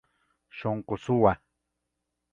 [0.59, 1.33] Sonqo suwa.